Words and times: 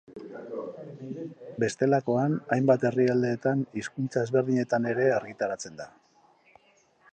Bestelakoan, 1.63 2.39
hainbat 2.55 2.87
herrialdeetan 2.91 3.61
hizkuntza 3.81 4.23
ezberdinetan 4.29 4.91
ere 4.95 5.09
argitaratzen 5.21 5.81
da. 5.83 5.91